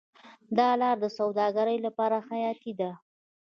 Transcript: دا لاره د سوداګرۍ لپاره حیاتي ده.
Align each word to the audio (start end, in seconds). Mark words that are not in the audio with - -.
دا 0.57 0.69
لاره 0.81 0.99
د 1.03 1.05
سوداګرۍ 1.17 1.77
لپاره 1.85 2.17
حیاتي 2.29 2.73
ده. 2.79 2.91